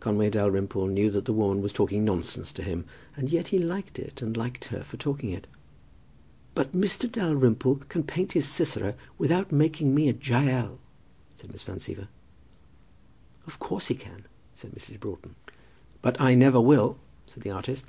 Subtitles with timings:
[0.00, 3.98] Conway Dalrymple knew that the woman was talking nonsense to him, and yet he liked
[3.98, 5.46] it, and liked her for talking it.
[6.54, 7.12] "But Mr.
[7.12, 10.78] Dalrymple can paint his Sisera without making me a Jael,"
[11.34, 12.08] said Miss Van Siever.
[13.46, 14.98] "Of course he can," said Mrs.
[14.98, 15.34] Broughton.
[16.00, 16.96] "But I never will,"
[17.26, 17.84] said the artist.